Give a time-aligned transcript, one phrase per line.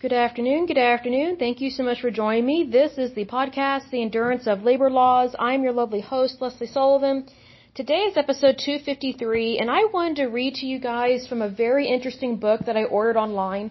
[0.00, 0.64] Good afternoon.
[0.64, 1.36] Good afternoon.
[1.36, 2.66] Thank you so much for joining me.
[2.72, 5.36] This is the podcast, The Endurance of Labor Laws.
[5.38, 7.26] I'm your lovely host, Lesley Sullivan.
[7.74, 11.86] Today is episode 253, and I wanted to read to you guys from a very
[11.86, 13.70] interesting book that I ordered online.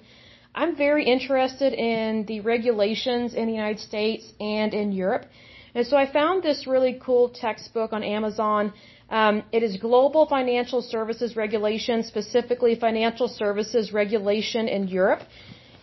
[0.54, 5.26] I'm very interested in the regulations in the United States and in Europe.
[5.74, 8.72] And so I found this really cool textbook on Amazon.
[9.10, 15.24] Um, it is Global Financial Services Regulation, specifically Financial Services Regulation in Europe.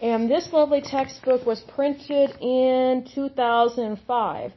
[0.03, 4.53] And this lovely textbook was printed in 2005.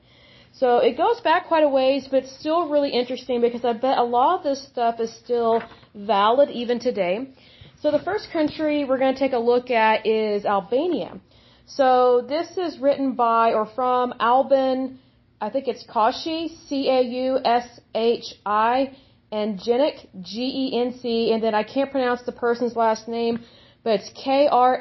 [0.52, 4.04] So it goes back quite a ways, but still really interesting because I bet a
[4.04, 5.64] lot of this stuff is still
[5.96, 7.30] valid even today.
[7.82, 11.22] So the first country we're going to take a look at is Albania.
[11.66, 15.00] So this is written by or from Albin,
[15.40, 17.38] I think it's Caushi, C-A-U-S-H-I,
[19.32, 23.46] and Genc, G-E-N-C, and then I can't pronounce the person's last name,
[23.84, 24.74] but it's K-R-A-S-N-I-Q-I,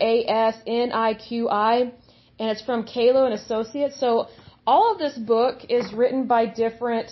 [2.40, 3.98] and it's from Kalo and Associates.
[3.98, 4.28] So
[4.66, 7.10] all of this book is written by different,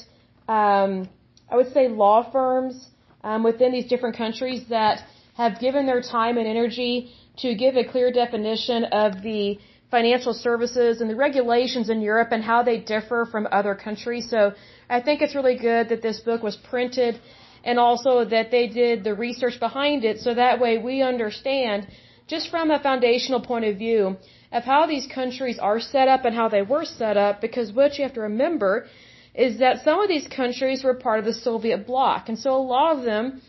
[0.48, 1.08] um,
[1.50, 2.88] I would say, law firms
[3.24, 7.84] um, within these different countries that have given their time and energy to give a
[7.84, 9.58] clear definition of the
[9.91, 14.28] financial services and the regulations in Europe and how they differ from other countries.
[14.28, 14.52] So
[14.89, 17.20] I think it's really good that this book was printed
[17.67, 21.89] and also that they did the research behind it so that way we understand
[22.28, 24.17] just from a foundational point of view
[24.53, 27.98] of how these countries are set up and how they were set up because what
[27.98, 28.86] you have to remember
[29.34, 32.67] is that some of these countries were part of the Soviet bloc and so a
[32.75, 33.42] lot of them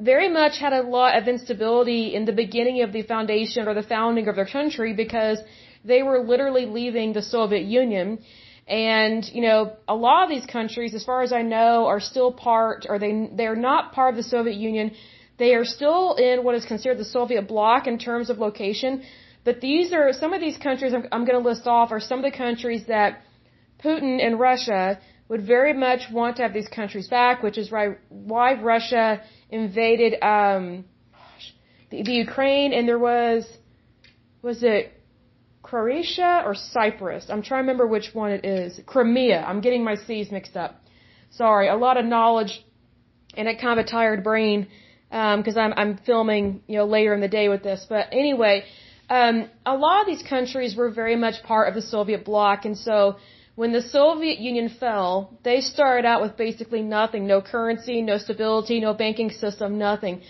[0.00, 3.88] very much had a lot of instability in the beginning of the foundation or the
[3.94, 5.38] founding of their country because
[5.84, 8.18] they were literally leaving the Soviet Union
[8.66, 12.32] and, you know, a lot of these countries, as far as I know, are still
[12.32, 14.92] part, or they, they're not part of the Soviet Union.
[15.38, 19.02] They are still in what is considered the Soviet bloc in terms of location.
[19.44, 22.24] But these are, some of these countries I'm, I'm going to list off are some
[22.24, 23.22] of the countries that
[23.84, 27.96] Putin and Russia would very much want to have these countries back, which is why,
[28.08, 30.84] why Russia invaded, um,
[31.90, 33.44] the, the Ukraine and there was,
[34.40, 34.92] was it
[35.72, 37.24] Croatia or Cyprus.
[37.30, 38.78] I'm trying to remember which one it is.
[38.84, 39.40] Crimea.
[39.48, 40.72] I'm getting my C's mixed up.
[41.30, 42.52] Sorry, a lot of knowledge
[43.38, 44.58] and a kind of a tired brain
[45.08, 47.86] because um, I'm I'm filming you know later in the day with this.
[47.88, 48.64] But anyway,
[49.08, 52.76] um, a lot of these countries were very much part of the Soviet bloc, and
[52.76, 53.16] so
[53.54, 55.12] when the Soviet Union fell,
[55.42, 60.20] they started out with basically nothing: no currency, no stability, no banking system, nothing.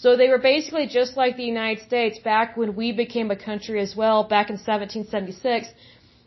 [0.00, 3.80] So they were basically just like the United States back when we became a country
[3.80, 5.66] as well, back in 1776,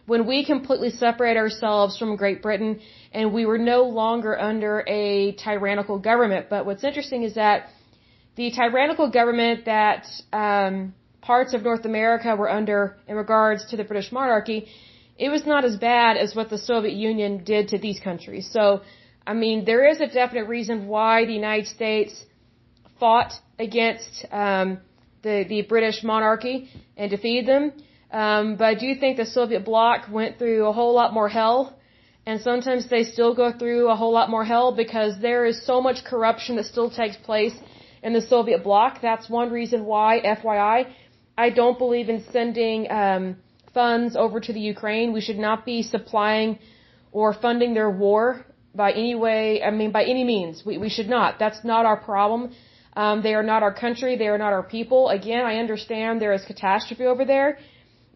[0.08, 2.82] when we completely separated ourselves from Great Britain
[3.14, 6.48] and we were no longer under a tyrannical government.
[6.50, 7.70] But what's interesting is that
[8.36, 13.86] the tyrannical government that um, parts of North America were under in regards to the
[13.86, 14.68] British monarchy,
[15.18, 18.50] it was not as bad as what the Soviet Union did to these countries.
[18.52, 18.82] So,
[19.26, 22.26] I mean, there is a definite reason why the United States
[23.02, 23.34] fought
[23.68, 24.14] against
[24.44, 24.68] um,
[25.26, 26.58] the the British monarchy
[27.00, 27.64] and defeated them.
[28.22, 31.60] Um, but I do think the Soviet bloc went through a whole lot more hell,
[32.28, 35.76] and sometimes they still go through a whole lot more hell because there is so
[35.88, 37.56] much corruption that still takes place
[38.04, 38.92] in the Soviet bloc.
[39.10, 40.78] That's one reason why, FYI,
[41.46, 43.24] I don't believe in sending um,
[43.74, 45.08] funds over to the Ukraine.
[45.20, 46.60] We should not be supplying
[47.12, 48.46] or funding their war
[48.76, 49.64] by any way.
[49.64, 50.56] I mean, by any means.
[50.68, 51.40] We we should not.
[51.44, 52.42] That's not our problem.
[52.94, 54.18] Um, they are not our country.
[54.18, 55.10] They are not our people.
[55.10, 57.60] Again, I understand there is catastrophe over there,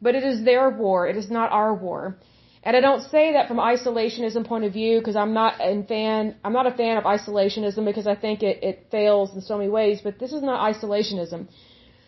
[0.02, 1.08] but it is their war.
[1.08, 2.18] It is not our war.
[2.66, 6.36] And I don't say that from isolationism point of view because I'm not a fan.
[6.44, 9.70] I'm not a fan of isolationism because I think it, it fails in so many
[9.70, 10.02] ways.
[10.04, 11.48] But this is not isolationism.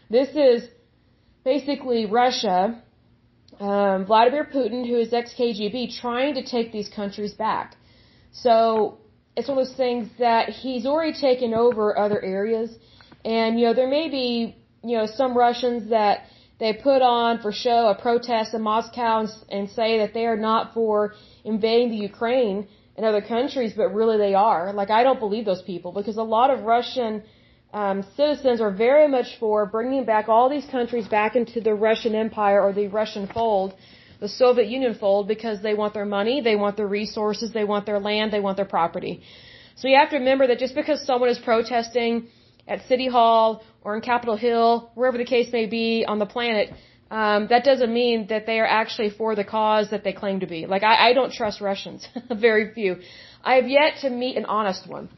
[0.09, 0.67] This is
[1.43, 2.81] basically Russia,
[3.59, 7.75] um, Vladimir Putin, who is ex-KGB, trying to take these countries back.
[8.31, 8.97] So
[9.37, 12.69] it's one of those things that he's already taken over other areas,
[13.23, 16.15] and you know there may be you know some Russians that
[16.59, 20.41] they put on for show a protest in Moscow and, and say that they are
[20.49, 21.13] not for
[21.45, 24.73] invading the Ukraine and other countries, but really they are.
[24.73, 27.21] Like I don't believe those people because a lot of Russian
[27.73, 32.15] um, citizens are very much for bringing back all these countries back into the Russian
[32.15, 33.75] Empire or the Russian fold
[34.19, 37.85] the Soviet Union fold because they want their money, they want their resources, they want
[37.85, 39.21] their land, they want their property.
[39.75, 42.27] So you have to remember that just because someone is protesting
[42.67, 46.73] at City Hall or in Capitol Hill, wherever the case may be on the planet,
[47.09, 50.47] um, that doesn't mean that they are actually for the cause that they claim to
[50.47, 50.65] be.
[50.65, 52.97] Like I, I don't trust Russians, very few.
[53.43, 55.09] I have yet to meet an honest one.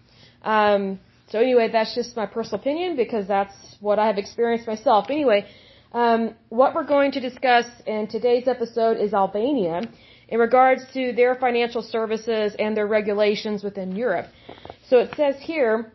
[0.44, 1.00] Um,
[1.30, 5.08] so anyway, that's just my personal opinion because that's what I have experienced myself.
[5.10, 5.48] Anyway,
[5.92, 9.82] Um, what we're going to discuss in today's episode is Albania
[10.28, 14.28] in regards to their financial services and their regulations within Europe.
[14.88, 15.92] So it says here,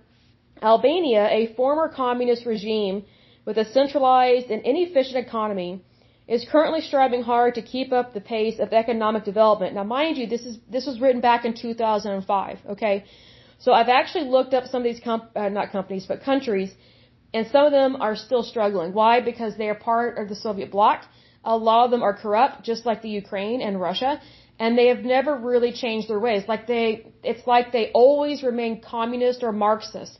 [0.63, 3.05] Albania, a former communist regime
[3.45, 5.81] with a centralized and inefficient economy,
[6.27, 9.75] is currently striving hard to keep up the pace of economic development.
[9.75, 12.59] Now, mind you, this is this was written back in 2005.
[12.71, 13.05] Okay,
[13.59, 16.75] so I've actually looked up some of these comp- uh, not companies but countries,
[17.35, 18.95] and some of them are still struggling.
[19.01, 19.15] Why?
[19.31, 20.99] Because they are part of the Soviet bloc.
[21.45, 24.13] A lot of them are corrupt, just like the Ukraine and Russia,
[24.59, 26.45] and they have never really changed their ways.
[26.53, 26.87] Like they,
[27.33, 30.15] it's like they always remain communist or Marxist.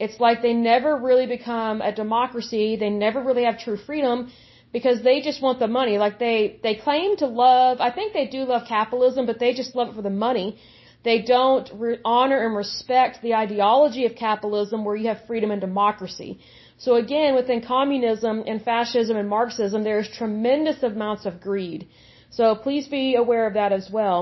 [0.00, 2.76] It's like they never really become a democracy.
[2.76, 4.32] They never really have true freedom
[4.72, 5.98] because they just want the money.
[5.98, 9.76] Like they, they claim to love, I think they do love capitalism, but they just
[9.76, 10.58] love it for the money.
[11.04, 15.60] They don't re- honor and respect the ideology of capitalism where you have freedom and
[15.60, 16.38] democracy.
[16.78, 21.86] So again, within communism and fascism and Marxism, there's tremendous amounts of greed.
[22.30, 24.18] So please be aware of that as well.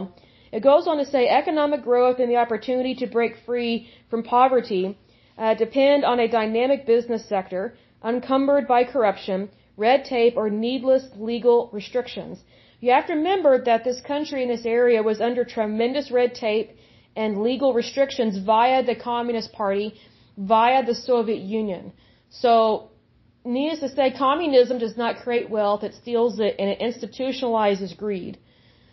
[0.53, 4.99] It goes on to say economic growth and the opportunity to break free from poverty
[5.39, 11.71] uh, depend on a dynamic business sector uncumbered by corruption, red tape, or needless legal
[11.73, 12.43] restrictions.
[12.83, 16.71] You have to remember that this country in this area was under tremendous red tape
[17.15, 19.95] and legal restrictions via the Communist Party,
[20.37, 21.93] via the Soviet Union.
[22.31, 22.91] So,
[23.45, 28.39] needless to say, communism does not create wealth, it steals it, and it institutionalizes greed.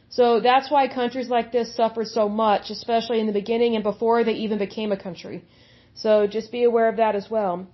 [0.09, 4.23] So that's why countries like this suffer so much, especially in the beginning and before
[4.23, 5.43] they even became a country.
[5.95, 7.67] So just be aware of that as well.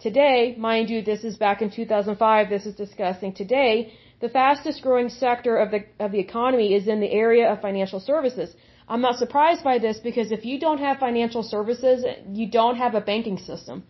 [0.00, 5.08] Today, mind you, this is back in 2005, this is discussing today, the fastest growing
[5.08, 8.54] sector of the, of the economy is in the area of financial services.
[8.88, 12.94] I'm not surprised by this because if you don't have financial services, you don't have
[12.94, 13.84] a banking system.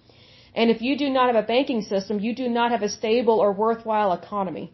[0.55, 3.39] And if you do not have a banking system, you do not have a stable
[3.39, 4.73] or worthwhile economy.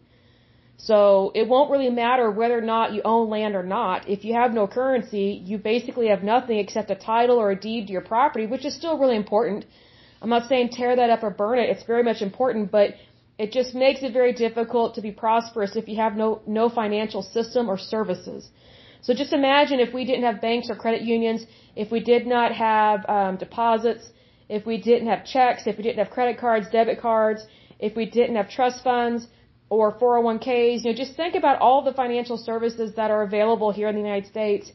[0.77, 4.09] So it won't really matter whether or not you own land or not.
[4.09, 7.87] If you have no currency, you basically have nothing except a title or a deed
[7.87, 9.65] to your property, which is still really important
[10.21, 11.69] I'm not saying tear that up or burn it.
[11.69, 12.95] It's very much important, but
[13.37, 17.21] it just makes it very difficult to be prosperous if you have no, no financial
[17.21, 18.49] system or services.
[19.01, 21.45] So just imagine if we didn't have banks or credit unions,
[21.75, 24.09] if we did not have um, deposits,
[24.49, 27.45] if we didn't have checks, if we didn't have credit cards, debit cards,
[27.79, 29.27] if we didn't have trust funds
[29.69, 33.89] or 401ks, you know, just think about all the financial services that are available here
[33.89, 34.71] in the United States.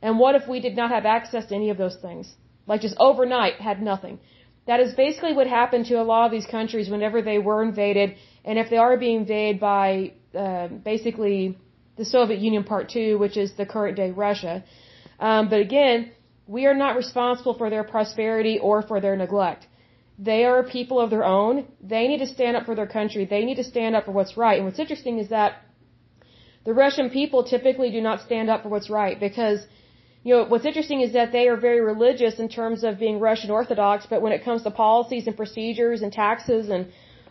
[0.00, 2.34] And what if we did not have access to any of those things?
[2.66, 4.20] Like just overnight had nothing.
[4.66, 8.16] That is basically what happened to a lot of these countries whenever they were invaded,
[8.44, 11.56] and if they are being invaded by uh, basically
[11.96, 14.64] the Soviet Union Part Two, which is the current day Russia.
[15.18, 16.10] Um, but again,
[16.46, 19.66] we are not responsible for their prosperity or for their neglect.
[20.18, 21.66] They are people of their own.
[21.80, 23.24] They need to stand up for their country.
[23.24, 24.56] They need to stand up for what's right.
[24.56, 25.62] And what's interesting is that
[26.64, 29.60] the Russian people typically do not stand up for what's right because
[30.26, 33.50] you know, what's interesting is that they are very religious in terms of being Russian
[33.58, 36.88] Orthodox, but when it comes to policies and procedures and taxes and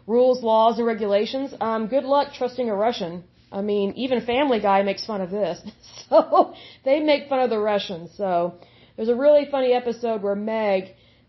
[0.08, 3.26] rules, laws, and regulations, um, good luck trusting a Russian.
[3.52, 5.60] I mean, even Family Guy makes fun of this.
[6.08, 6.54] So
[6.86, 8.12] they make fun of the Russians.
[8.16, 8.60] So
[8.96, 10.84] there's a really funny episode where Meg,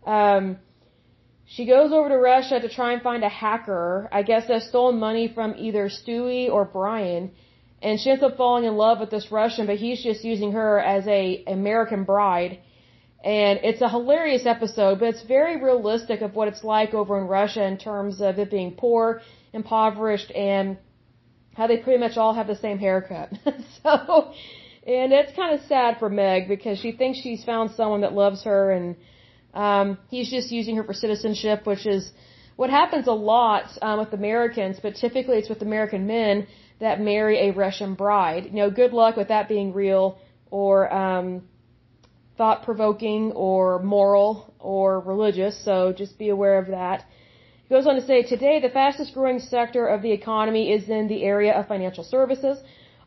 [0.05, 0.57] um,
[1.47, 4.07] she goes over to Russia to try and find a hacker.
[4.11, 7.31] I guess that stolen money from either Stewie or Brian
[7.81, 10.79] and she ends up falling in love with this Russian, but he's just using her
[10.79, 12.59] as a American bride.
[13.23, 17.27] And it's a hilarious episode, but it's very realistic of what it's like over in
[17.27, 19.21] Russia in terms of it being poor,
[19.53, 20.77] impoverished, and
[21.55, 23.29] how they pretty much all have the same haircut.
[23.83, 24.31] so,
[24.85, 28.43] and it's kind of sad for Meg because she thinks she's found someone that loves
[28.43, 28.95] her, and
[29.53, 32.11] um, he's just using her for citizenship, which is
[32.55, 36.47] what happens a lot um, with Americans, but typically it's with American men
[36.79, 38.45] that marry a Russian bride.
[38.45, 40.19] You know, good luck with that being real
[40.51, 41.43] or um,
[42.37, 45.57] thought provoking or moral or religious.
[45.63, 47.05] So just be aware of that.
[47.63, 51.07] He goes on to say, today the fastest growing sector of the economy is in
[51.07, 52.59] the area of financial services.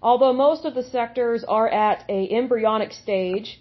[0.02, 3.60] Although most of the sectors are at a embryonic stage,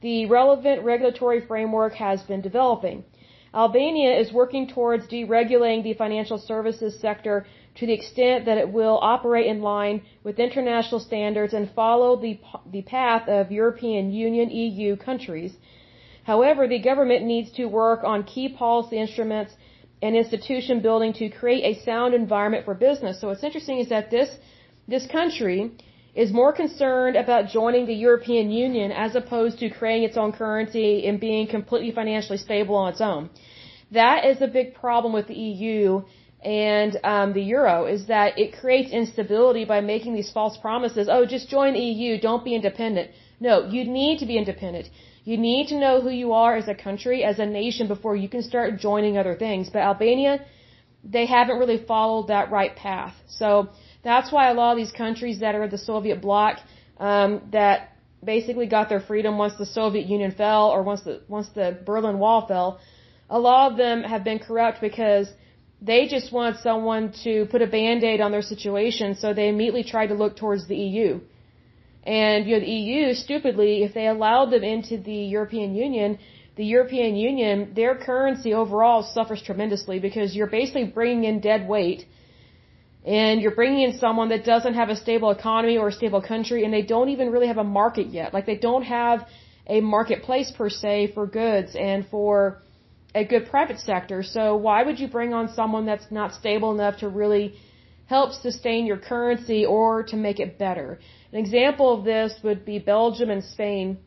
[0.00, 3.04] the relevant regulatory framework has been developing.
[3.54, 7.46] Albania is working towards deregulating the financial services sector
[7.76, 12.38] to the extent that it will operate in line with international standards and follow the,
[12.70, 15.52] the path of European Union EU countries.
[16.24, 19.52] However, the government needs to work on key policy instruments
[20.02, 23.20] and institution building to create a sound environment for business.
[23.20, 24.30] So what's interesting is that this,
[24.86, 25.72] this country
[26.14, 31.06] is more concerned about joining the European Union as opposed to creating its own currency
[31.06, 33.30] and being completely financially stable on its own.
[33.90, 36.02] That is a big problem with the EU
[36.44, 41.08] and um, the euro is that it creates instability by making these false promises.
[41.10, 42.20] Oh, just join the EU.
[42.20, 43.10] Don't be independent.
[43.40, 44.88] No, you need to be independent.
[45.24, 48.28] You need to know who you are as a country, as a nation, before you
[48.28, 49.70] can start joining other things.
[49.70, 50.44] But Albania,
[51.02, 53.14] they haven't really followed that right path.
[53.26, 53.70] So
[54.02, 56.58] that's why a lot of these countries that are the Soviet bloc,
[56.98, 61.48] um, that basically got their freedom once the Soviet Union fell or once the once
[61.54, 62.80] the Berlin Wall fell,
[63.30, 65.28] a lot of them have been corrupt because
[65.84, 70.06] they just want someone to put a band-aid on their situation, so they immediately try
[70.06, 71.20] to look towards the EU.
[72.04, 76.18] And you know, the EU, stupidly, if they allowed them into the European Union,
[76.56, 82.06] the European Union, their currency overall suffers tremendously because you're basically bringing in dead weight
[83.04, 86.64] and you're bringing in someone that doesn't have a stable economy or a stable country
[86.64, 88.32] and they don't even really have a market yet.
[88.32, 89.26] Like they don't have
[89.66, 92.62] a marketplace per se for goods and for
[93.14, 94.22] a good private sector.
[94.22, 97.54] So why would you bring on someone that's not stable enough to really
[98.06, 100.98] help sustain your currency or to make it better?
[101.32, 103.98] An example of this would be Belgium and Spain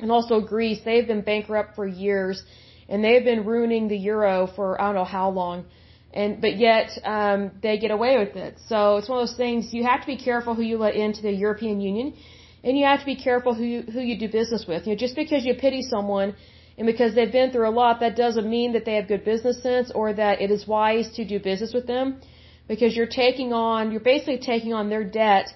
[0.00, 0.80] and also Greece.
[0.84, 2.42] They've been bankrupt for years
[2.88, 5.64] and they've been ruining the euro for I don't know how long.
[6.12, 8.58] And but yet um, they get away with it.
[8.68, 11.22] So it's one of those things you have to be careful who you let into
[11.22, 12.14] the European Union,
[12.62, 14.86] and you have to be careful who you, who you do business with.
[14.86, 16.36] You know, just because you pity someone
[16.76, 19.62] and because they've been through a lot, that doesn't mean that they have good business
[19.62, 22.20] sense or that it is wise to do business with them.
[22.66, 25.46] Because you're taking on, you're basically taking on their debt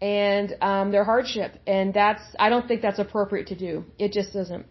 [0.00, 3.84] and um, their hardship, and that's I don't think that's appropriate to do.
[3.98, 4.66] It just isn't.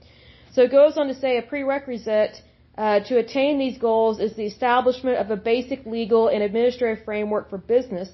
[0.53, 2.35] So it goes on to say a prerequisite
[2.77, 7.49] uh, to attain these goals is the establishment of a basic legal and administrative framework
[7.49, 8.09] for business,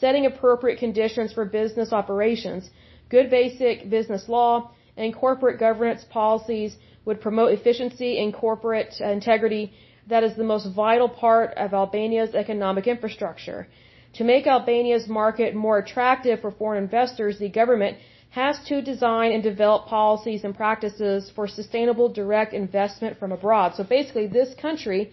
[0.00, 2.70] setting appropriate conditions for business operations,
[3.10, 9.72] good basic business law, and corporate governance policies would promote efficiency and corporate uh, integrity
[10.08, 13.66] that is the most vital part of Albania's economic infrastructure.
[14.14, 17.96] To make Albania's market more attractive for foreign investors, the government
[18.30, 23.74] has to design and develop policies and practices for sustainable direct investment from abroad.
[23.76, 25.12] So basically, this country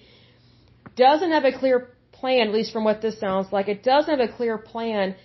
[0.96, 3.68] doesn't have a clear plan, at least from what this sounds like.
[3.68, 5.16] It doesn't have a clear plan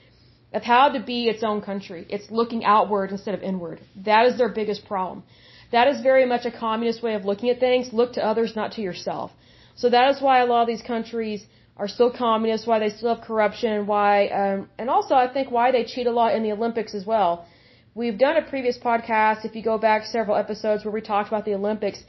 [0.52, 2.06] of how to be its own country.
[2.08, 3.80] It's looking outward instead of inward.
[4.04, 5.25] That is their biggest problem.
[5.73, 7.92] That is very much a communist way of looking at things.
[7.92, 9.30] Look to others, not to yourself.
[9.75, 11.46] So that is why a lot of these countries
[11.76, 15.50] are still communist, why they still have corruption, and why, um, and also I think
[15.50, 17.46] why they cheat a lot in the Olympics as well.
[17.94, 21.44] We've done a previous podcast, if you go back several episodes, where we talked about
[21.44, 22.00] the Olympics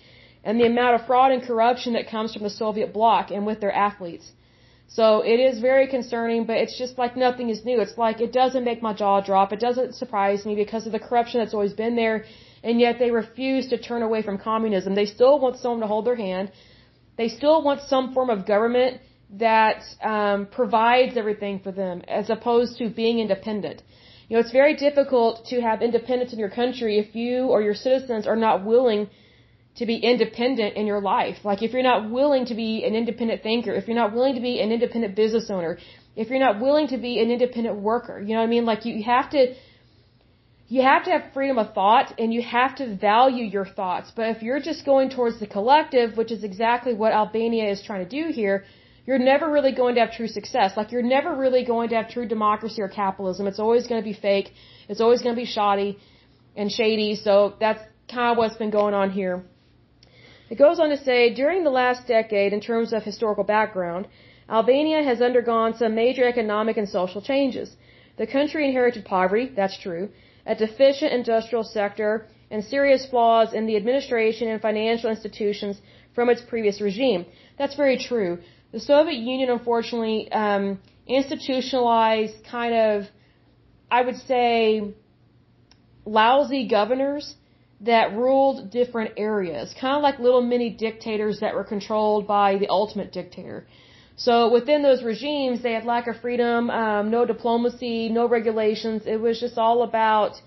[0.43, 3.59] and the amount of fraud and corruption that comes from the Soviet bloc and with
[3.59, 4.31] their athletes.
[4.87, 7.81] So it is very concerning, but it's just like nothing is new.
[7.81, 9.51] It's like it doesn't make my jaw drop.
[9.51, 12.23] It doesn't surprise me because of the corruption that's always been there,
[12.63, 14.95] and yet they refuse to turn away from communism.
[14.95, 16.51] They still want someone to hold their hand.
[17.17, 22.77] They still want some form of government that um, provides everything for them, as opposed
[22.77, 23.81] to being independent.
[24.27, 27.73] You know, it's very difficult to have independence in your country if you or your
[27.73, 29.09] citizens are not willing
[29.77, 31.37] to be independent in your life.
[31.43, 34.41] Like if you're not willing to be an independent thinker, if you're not willing to
[34.41, 35.77] be an independent business owner,
[36.15, 38.65] if you're not willing to be an independent worker, you know what I mean?
[38.65, 39.53] Like you have to,
[40.67, 44.11] you have to have freedom of thought and you have to value your thoughts.
[44.15, 48.03] But if you're just going towards the collective, which is exactly what Albania is trying
[48.07, 48.65] to do here,
[49.05, 50.73] you're never really going to have true success.
[50.75, 53.47] Like you're never really going to have true democracy or capitalism.
[53.47, 54.51] It's always going to be fake.
[54.89, 55.97] It's always going to be shoddy
[56.57, 57.15] and shady.
[57.15, 57.81] So that's
[58.11, 59.43] kind of what's been going on here.
[60.49, 64.07] It goes on to say, during the last decade, in terms of historical background,
[64.49, 67.75] Albania has undergone some major economic and social changes.
[68.17, 70.09] The country inherited poverty, that's true,
[70.47, 75.75] a deficient industrial sector, and serious flaws in the administration and financial institutions
[76.15, 77.25] from its previous regime.
[77.59, 78.39] That's very true.
[78.71, 83.03] The Soviet Union, unfortunately, um, institutionalized kind of,
[83.91, 84.93] I would say,
[86.05, 87.35] lousy governors
[87.81, 92.69] that ruled different areas, kind of like little mini dictators that were controlled by the
[92.69, 93.67] ultimate dictator.
[94.19, 99.03] So within those regimes, they had lack of freedom, um, no diplomacy, no regulations.
[99.05, 100.41] It was just all about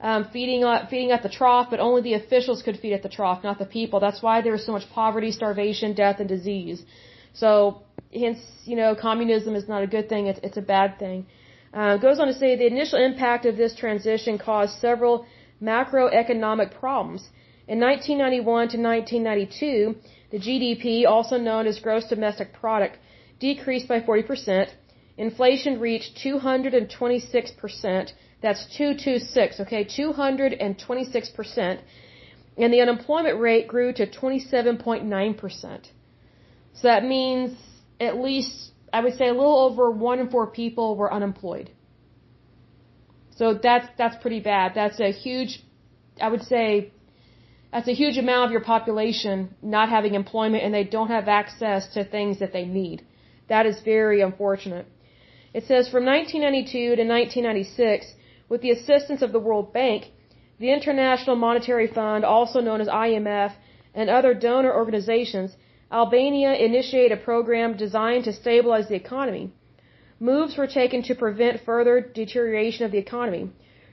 [0.00, 3.08] um, feeding at, feeding at the trough, but only the officials could feed at the
[3.08, 3.98] trough, not the people.
[3.98, 6.84] That's why there was so much poverty, starvation, death, and disease.
[7.32, 7.82] So
[8.14, 11.26] hence, you know, communism is not a good thing; it's, it's a bad thing.
[11.74, 15.26] Uh, goes on to say the initial impact of this transition caused several
[15.60, 17.28] macroeconomic problems.
[17.66, 19.96] In 1991 to 1992,
[20.30, 22.96] the GDP, also known as gross domestic product,
[23.40, 24.70] decreased by 40%.
[25.16, 28.12] Inflation reached 226%.
[28.40, 29.84] That's 226, okay?
[29.84, 31.80] 226%.
[32.56, 35.88] And the unemployment rate grew to 27.9%.
[36.74, 37.56] So that means
[38.00, 41.70] at least, I would say a little over one in four people were unemployed.
[43.36, 44.72] So that's, that's pretty bad.
[44.74, 45.62] That's a huge,
[46.20, 46.92] I would say,
[47.72, 51.86] that's a huge amount of your population not having employment and they don't have access
[51.94, 53.04] to things that they need.
[53.48, 54.86] That is very unfortunate.
[55.54, 58.14] It says from 1992 to 1996,
[58.48, 60.10] with the assistance of the World Bank,
[60.58, 63.52] the International Monetary Fund, also known as IMF,
[63.94, 65.56] and other donor organizations,
[65.90, 69.50] Albania initiated a program designed to stabilize the economy.
[70.20, 73.50] Moves were taken to prevent further deterioration of the economy.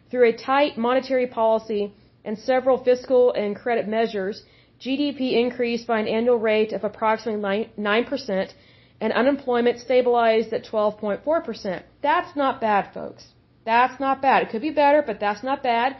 [0.10, 1.94] Through a tight monetary policy
[2.26, 4.44] and several fiscal and credit measures,
[4.82, 8.54] GDP increased by an annual rate of approximately 9%
[9.02, 11.84] and unemployment stabilized at 12.4%.
[12.02, 13.28] That's not bad, folks.
[13.66, 14.44] That's not bad.
[14.44, 15.98] It could be better, but that's not bad.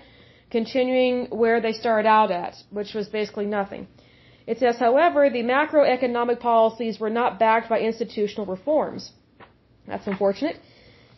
[0.52, 3.88] Continuing where they started out at, which was basically nothing.
[4.48, 9.12] It says, however, the macroeconomic policies were not backed by institutional reforms.
[9.88, 10.58] That's unfortunate.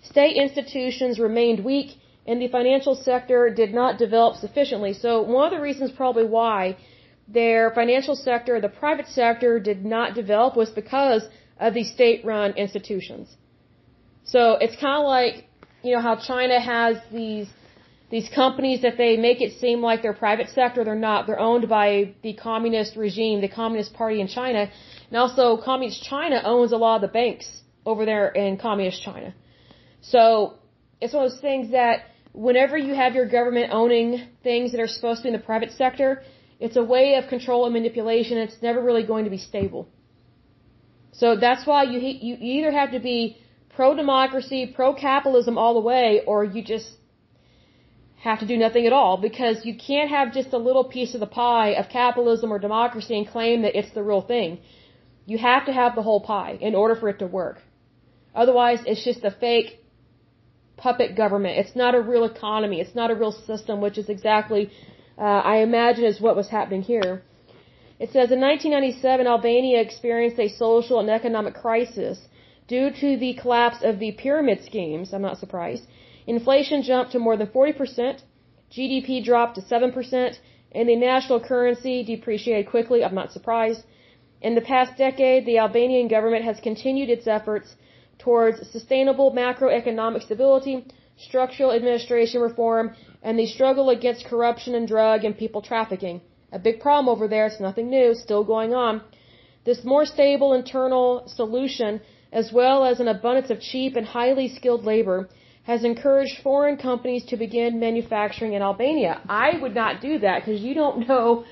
[0.02, 4.94] State institutions remained weak and the financial sector did not develop sufficiently.
[4.94, 6.78] So one of the reasons probably why
[7.28, 11.24] their financial sector, the private sector did not develop was because
[11.60, 13.36] of these state-run institutions.
[14.24, 15.48] So it's kind of like,
[15.84, 17.48] you know, how China has these
[18.10, 21.28] these companies that they make it seem like they're private sector, they're not.
[21.28, 24.70] They're owned by the communist regime, the Communist Party in China.
[25.10, 29.34] And also, Communist China owns a lot of the banks over there in Communist China.
[30.00, 30.54] So,
[31.02, 34.88] it's one of those things that whenever you have your government owning things that are
[34.88, 36.24] supposed to be in the private sector,
[36.60, 38.38] it's a way of control and manipulation.
[38.38, 39.88] It's never really going to be stable.
[41.12, 43.38] So that's why you you either have to be
[43.76, 46.90] pro democracy, pro capitalism all the way, or you just
[48.28, 51.20] have to do nothing at all because you can't have just a little piece of
[51.20, 54.60] the pie of capitalism or democracy and claim that it's the real thing.
[55.26, 57.58] You have to have the whole pie in order for it to work.
[58.34, 59.80] Otherwise, it's just a fake
[60.78, 61.58] puppet government.
[61.58, 62.80] It's not a real economy.
[62.80, 64.70] It's not a real system, which is exactly,
[65.18, 67.24] uh, I imagine, is what was happening here.
[68.00, 72.28] It says in 1997, Albania experienced a social and economic crisis
[72.68, 75.14] due to the collapse of the pyramid schemes.
[75.14, 75.88] I'm not surprised.
[76.28, 78.22] Inflation jumped to more than 40%,
[78.72, 80.38] GDP dropped to 7%,
[80.74, 83.04] and the national currency depreciated quickly.
[83.04, 83.84] I'm not surprised.
[84.42, 87.76] In the past decade, the Albanian government has continued its efforts
[88.20, 90.86] towards sustainable macroeconomic stability,
[91.18, 96.22] structural administration reform, and the struggle against corruption and drug and people trafficking.
[96.52, 99.02] A big problem over there, it's nothing new, still going on.
[99.66, 102.00] This more stable internal solution,
[102.32, 105.28] as well as an abundance of cheap and highly skilled labor,
[105.64, 109.20] has encouraged foreign companies to begin manufacturing in Albania.
[109.28, 111.44] I would not do that because you don't know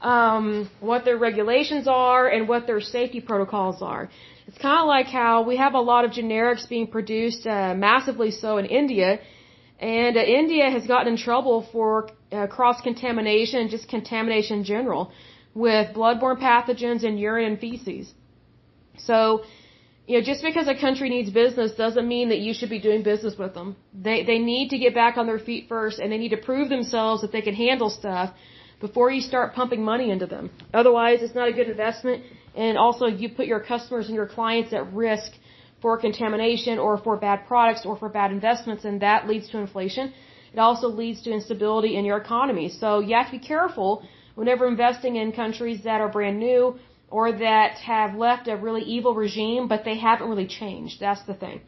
[0.00, 4.08] um, what their regulations are and what their safety protocols are.
[4.46, 8.30] It's kind of like how we have a lot of generics being produced uh, massively
[8.30, 9.18] so in India,
[9.78, 14.64] and uh, India has gotten in trouble for uh, cross contamination and just contamination in
[14.64, 15.12] general
[15.54, 18.12] with bloodborne pathogens in urine and feces.
[18.98, 19.42] So
[20.06, 23.02] you know, just because a country needs business doesn't mean that you should be doing
[23.02, 23.74] business with them.
[23.94, 26.68] They they need to get back on their feet first, and they need to prove
[26.68, 28.34] themselves that they can handle stuff
[28.80, 30.50] before you start pumping money into them.
[30.74, 32.22] Otherwise, it's not a good investment,
[32.54, 35.32] and also you put your customers and your clients at risk
[35.84, 40.04] for contamination or for bad products or for bad investments, and that leads to inflation.
[40.54, 42.68] It also leads to instability in your economy.
[42.80, 43.90] So you have to be careful
[44.38, 46.62] whenever investing in countries that are brand new
[47.16, 50.96] or that have left a really evil regime, but they haven't really changed.
[51.06, 51.58] That's the thing.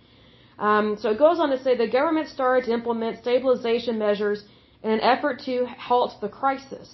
[0.68, 4.38] Um, so it goes on to say the government started to implement stabilization measures
[4.84, 5.54] in an effort to
[5.88, 6.88] halt the crisis.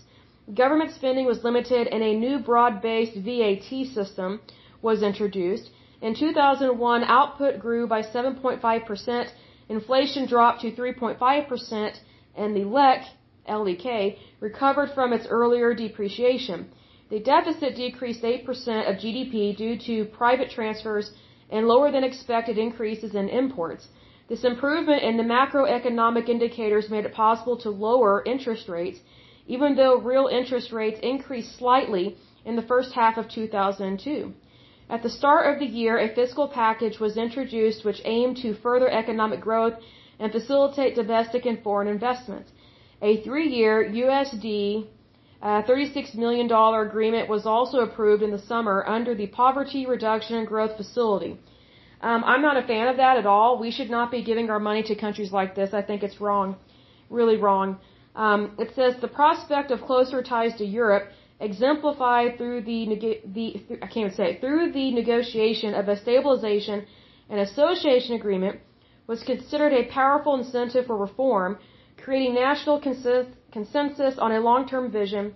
[0.62, 4.40] Government spending was limited and a new broad-based VAT system
[4.88, 5.68] was introduced.
[6.02, 9.28] In 2001, output grew by 7.5%,
[9.68, 12.00] inflation dropped to 3.5%,
[12.34, 13.02] and the LEK,
[13.48, 16.68] LEK, recovered from its earlier depreciation.
[17.08, 18.44] The deficit decreased 8%
[18.88, 21.12] of GDP due to private transfers
[21.50, 23.86] and lower than expected increases in imports.
[24.28, 28.98] This improvement in the macroeconomic indicators made it possible to lower interest rates,
[29.46, 34.32] even though real interest rates increased slightly in the first half of 2002.
[34.94, 38.88] At the start of the year, a fiscal package was introduced which aimed to further
[38.90, 39.76] economic growth
[40.20, 42.46] and facilitate domestic and foreign investment.
[43.00, 44.86] A three-year USD
[45.42, 46.46] a $36 million
[46.88, 51.32] agreement was also approved in the summer under the Poverty Reduction and Growth Facility.
[52.00, 53.58] Um, I'm not a fan of that at all.
[53.58, 55.74] We should not be giving our money to countries like this.
[55.74, 56.54] I think it's wrong,
[57.10, 57.78] really wrong.
[58.14, 61.08] Um, it says the prospect of closer ties to Europe
[61.42, 63.46] exemplified through the, the
[63.82, 66.86] I can't even say it, through the negotiation of a stabilization
[67.28, 68.60] and association agreement
[69.06, 71.58] was considered a powerful incentive for reform,
[72.02, 75.34] creating national consensus on a long-term vision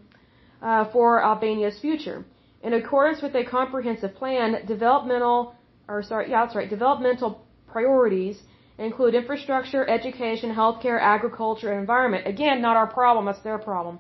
[0.62, 2.24] uh, for Albania's future.
[2.62, 5.54] In accordance with a comprehensive plan, developmental,
[5.88, 8.36] or sorry, yeah, that's right, developmental priorities
[8.78, 12.26] include infrastructure, education, healthcare, agriculture, and environment.
[12.26, 13.98] Again, not our problem, that's their problem.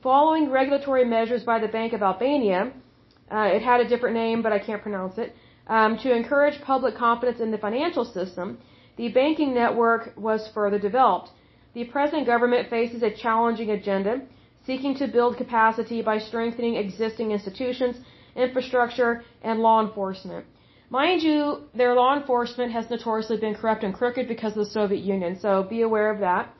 [0.00, 2.72] Following regulatory measures by the Bank of Albania,
[3.32, 5.34] uh, it had a different name, but I can't pronounce it,
[5.66, 8.58] um, to encourage public confidence in the financial system,
[8.96, 11.30] the banking network was further developed.
[11.74, 14.20] The present government faces a challenging agenda,
[14.64, 17.96] seeking to build capacity by strengthening existing institutions,
[18.36, 20.46] infrastructure, and law enforcement.
[20.90, 25.02] Mind you, their law enforcement has notoriously been corrupt and crooked because of the Soviet
[25.02, 26.54] Union, so be aware of that.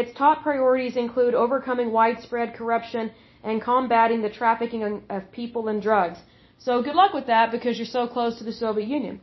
[0.00, 3.12] Its top priorities include overcoming widespread corruption
[3.44, 6.18] and combating the trafficking of people and drugs.
[6.58, 9.20] So good luck with that because you're so close to the Soviet Union.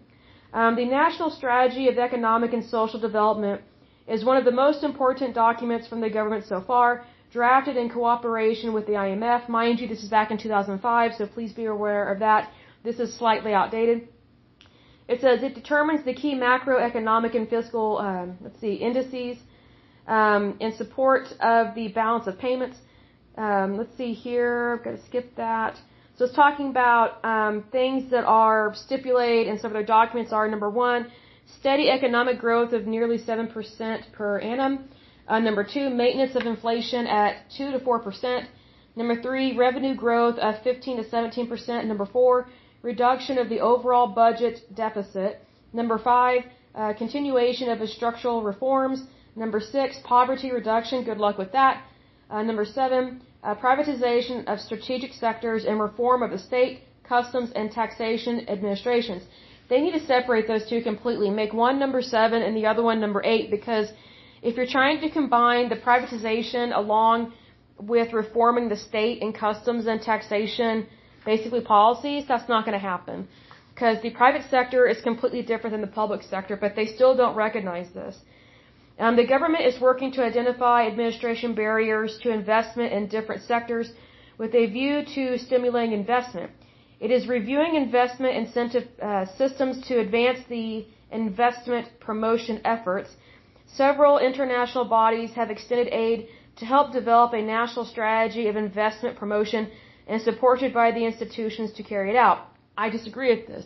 [0.54, 3.62] Um, the National Strategy of Economic and Social Development
[4.08, 8.72] is one of the most important documents from the government so far, drafted in cooperation
[8.72, 9.50] with the IMF.
[9.50, 12.50] Mind you, this is back in 2005, so please be aware of that.
[12.84, 14.08] This is slightly outdated.
[15.10, 19.38] It says it determines the key macroeconomic and fiscal, um, let's see, indices
[20.08, 22.78] um, in support of the balance of payments.
[23.38, 24.78] Um, let's see here.
[24.78, 25.80] I've got to skip that.
[26.18, 30.48] So it's talking about um, things that are stipulated in some of their documents are
[30.48, 31.12] number one,
[31.60, 34.90] steady economic growth of nearly 7% per annum.
[35.28, 38.46] Uh, number two, maintenance of inflation at 2 to 4%.
[38.96, 41.86] Number three, revenue growth of 15 to 17%.
[41.86, 42.50] Number four,
[42.82, 45.42] reduction of the overall budget deficit.
[45.72, 46.44] Number five,
[46.76, 49.04] uh, continuation of the structural reforms.
[49.36, 51.04] Number six, poverty reduction.
[51.04, 51.84] Good luck with that.
[52.30, 57.72] Uh, number seven, uh, privatization of strategic sectors and reform of the state, customs, and
[57.72, 59.24] taxation administrations.
[59.70, 61.30] They need to separate those two completely.
[61.30, 63.88] Make one number seven and the other one number eight because
[64.41, 67.34] if you're trying to combine the privatization along
[67.80, 70.88] with reforming the state and customs and taxation
[71.26, 73.28] basically policies, that's not going to happen.
[73.74, 77.36] Because the private sector is completely different than the public sector, but they still don't
[77.36, 78.15] recognize this.
[79.02, 83.88] Um, the government is working to identify administration barriers to investment in different sectors
[84.38, 86.52] with a view to stimulating investment.
[87.00, 93.10] It is reviewing investment incentive uh, systems to advance the investment promotion efforts.
[93.66, 99.72] Several international bodies have extended aid to help develop a national strategy of investment promotion
[100.06, 102.40] and supported by the institutions to carry it out.
[102.78, 103.66] I disagree with this.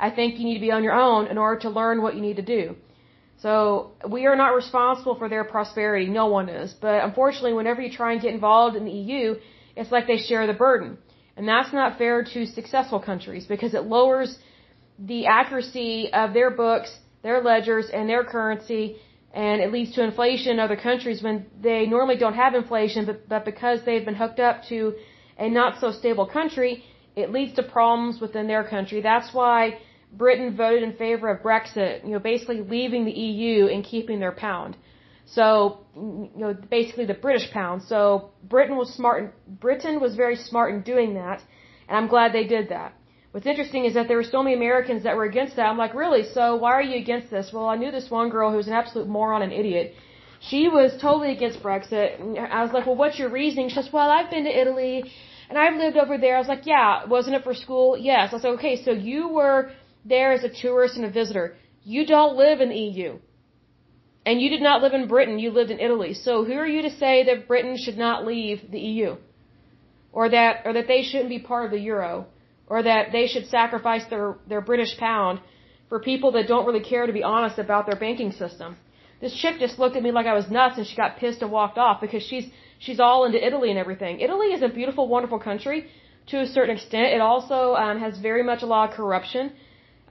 [0.00, 2.20] I think you need to be on your own in order to learn what you
[2.20, 2.74] need to do.
[3.42, 6.06] So we are not responsible for their prosperity.
[6.06, 6.72] No one is.
[6.86, 9.34] But unfortunately, whenever you try and get involved in the EU,
[9.76, 10.98] it's like they share the burden.
[11.36, 14.38] And that's not fair to successful countries because it lowers
[14.98, 18.96] the accuracy of their books, their ledgers, and their currency,
[19.32, 23.28] and it leads to inflation in other countries when they normally don't have inflation, but,
[23.28, 24.94] but because they've been hooked up to
[25.38, 26.84] a not so stable country,
[27.16, 29.00] it leads to problems within their country.
[29.00, 29.78] That's why
[30.12, 34.32] Britain voted in favor of Brexit, you know, basically leaving the EU and keeping their
[34.32, 34.76] pound.
[35.26, 37.82] So, you know, basically the British pound.
[37.82, 39.22] So Britain was smart.
[39.22, 41.42] And, Britain was very smart in doing that,
[41.88, 42.94] and I'm glad they did that.
[43.32, 45.66] What's interesting is that there were so many Americans that were against that.
[45.66, 46.24] I'm like, really?
[46.34, 47.50] So why are you against this?
[47.50, 49.94] Well, I knew this one girl who was an absolute moron and idiot.
[50.40, 52.08] She was totally against Brexit.
[52.38, 53.70] I was like, well, what's your reasoning?
[53.70, 55.04] She says, well, I've been to Italy
[55.48, 56.36] and I've lived over there.
[56.36, 57.96] I was like, yeah, wasn't it for school?
[57.96, 58.34] Yes.
[58.34, 59.70] I said, okay, so you were
[60.04, 61.56] there as a tourist and a visitor.
[61.84, 63.18] You don't live in the EU.
[64.24, 66.14] And you did not live in Britain, you lived in Italy.
[66.14, 69.16] So who are you to say that Britain should not leave the EU?
[70.12, 72.26] Or that, or that they shouldn't be part of the euro?
[72.68, 75.40] Or that they should sacrifice their, their British pound
[75.88, 78.76] for people that don't really care to be honest about their banking system?
[79.20, 81.50] This chick just looked at me like I was nuts and she got pissed and
[81.50, 82.46] walked off because she's
[82.80, 84.20] she's all into Italy and everything.
[84.20, 85.86] Italy is a beautiful, wonderful country
[86.30, 87.06] to a certain extent.
[87.16, 89.52] It also um, has very much a lot of corruption.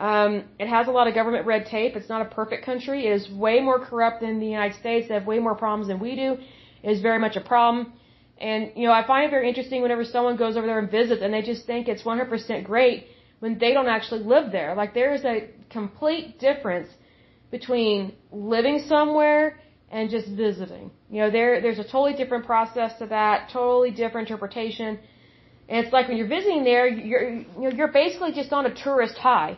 [0.01, 1.95] Um, it has a lot of government red tape.
[1.95, 3.05] It's not a perfect country.
[3.05, 5.07] It is way more corrupt than the United States.
[5.07, 6.29] They have way more problems than we do.
[6.81, 7.93] It is very much a problem.
[8.39, 11.21] And, you know, I find it very interesting whenever someone goes over there and visits
[11.21, 13.05] and they just think it's 100% great
[13.41, 14.73] when they don't actually live there.
[14.73, 15.35] Like, there is a
[15.69, 16.89] complete difference
[17.51, 19.59] between living somewhere
[19.91, 20.89] and just visiting.
[21.11, 24.97] You know, there there's a totally different process to that, totally different interpretation.
[25.69, 28.73] And it's like when you're visiting there, you're you know, you're basically just on a
[28.73, 29.57] tourist high.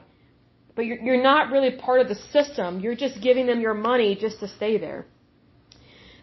[0.75, 2.79] But you're you're not really part of the system.
[2.79, 5.05] You're just giving them your money just to stay there.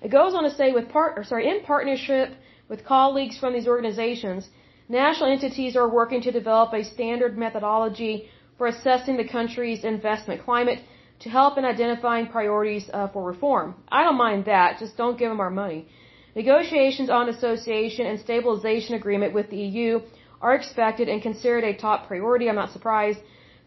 [0.03, 2.29] It goes on to say with part or sorry, in partnership
[2.69, 4.49] with colleagues from these organizations,
[4.89, 8.15] national entities are working to develop a standard methodology
[8.57, 10.81] for assessing the country's investment climate
[11.21, 13.75] to help in identifying priorities uh, for reform.
[13.89, 15.87] I don't mind that, just don't give them our money.
[16.35, 20.01] Negotiations on association and stabilization agreement with the EU
[20.41, 22.49] are expected and considered a top priority.
[22.49, 23.19] I'm not surprised.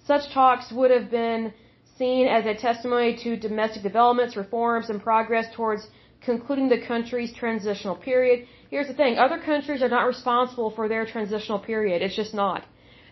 [0.06, 1.54] Such talks would have been
[1.98, 5.88] seen as a testimony to domestic developments, reforms, and progress towards
[6.22, 8.48] concluding the country's transitional period.
[8.70, 9.18] Here's the thing.
[9.18, 12.02] Other countries are not responsible for their transitional period.
[12.02, 12.66] It's just not.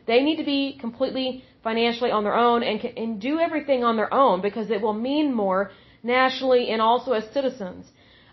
[0.05, 4.13] They need to be completely financially on their own and, and do everything on their
[4.13, 5.71] own because it will mean more
[6.03, 7.85] nationally and also as citizens.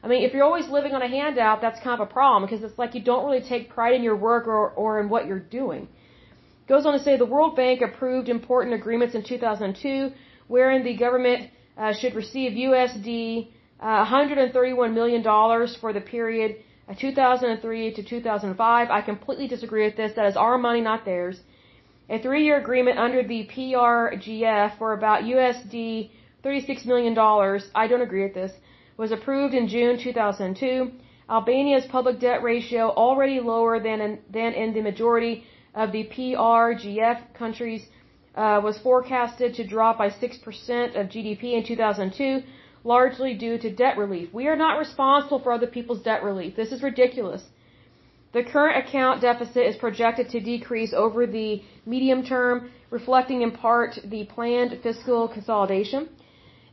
[0.03, 2.63] I mean, if you're always living on a handout, that's kind of a problem because
[2.65, 5.47] it's like you don't really take pride in your work or, or in what you're
[5.61, 5.89] doing.
[6.69, 10.13] Goes on to say the World Bank approved important agreements in 2002
[10.49, 13.49] wherein the government uh, should receive USD
[13.81, 16.57] uh, 131 million dollars for the period
[16.89, 18.91] uh, 2003 to 2005.
[18.91, 20.13] I completely disagree with this.
[20.17, 21.41] That is our money, not theirs.
[22.11, 26.11] A three-year agreement under the PRGF for about USD
[26.43, 27.71] 36 million dollars.
[27.75, 28.53] I don't agree with this
[28.99, 30.91] was approved in June 2002.
[31.31, 35.45] Albania's public debt ratio, already lower than in, than in the majority
[35.83, 37.83] of the PRGF countries,
[38.35, 42.43] uh, was forecasted to drop by 6% of GDP in 2002,
[42.85, 44.29] largely due to debt relief.
[44.41, 46.55] We are not responsible for other people's debt relief.
[46.57, 47.43] This is ridiculous.
[48.33, 53.99] The current account deficit is projected to decrease over the medium term, reflecting in part
[54.05, 56.09] the planned fiscal consolidation.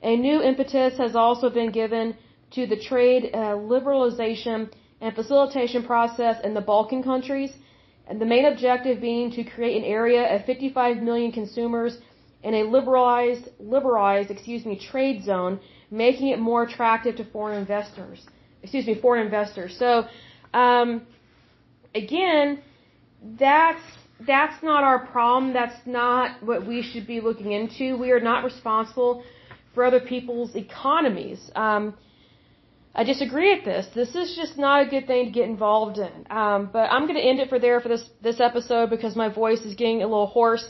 [0.03, 2.15] A new impetus has also been given
[2.51, 4.69] to the trade uh, liberalization
[5.01, 7.51] and facilitation process in the Balkan countries,
[8.07, 11.97] and the main objective being to create an area of 55 million consumers
[12.43, 18.25] in a liberalized, liberalized, excuse me, trade zone, making it more attractive to foreign investors.
[18.61, 19.75] Excuse me, foreign investors.
[19.77, 20.05] So,
[20.53, 21.05] um,
[21.95, 22.61] again,
[23.39, 23.81] that's
[24.25, 25.53] that's not our problem.
[25.53, 27.97] That's not what we should be looking into.
[27.97, 29.23] We are not responsible
[29.73, 31.51] for other people's economies.
[31.55, 31.95] Um,
[32.97, 33.87] I disagree with this.
[33.93, 36.13] This is just not a good thing to get involved in.
[36.29, 39.27] Um, but I'm going to end it for there for this this episode because my
[39.27, 40.65] voice is getting a little hoarse,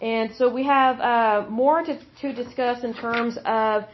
[0.00, 3.84] and so we have uh, more to to discuss in terms of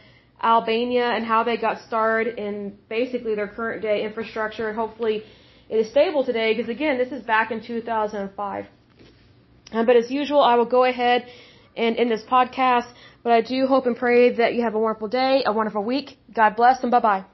[0.43, 5.23] Albania and how they got started in basically their current day infrastructure, and hopefully
[5.67, 6.53] it is stable today.
[6.53, 8.65] Because again, this is back in 2005.
[9.71, 11.25] Um, but as usual, I will go ahead
[11.75, 12.89] and end this podcast.
[13.23, 16.17] But I do hope and pray that you have a wonderful day, a wonderful week.
[16.33, 17.30] God bless and bye bye.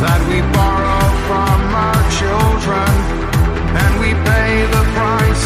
[0.00, 2.90] that we borrow from our children,
[3.82, 5.44] and we pay the price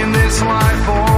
[0.00, 1.09] in this life for.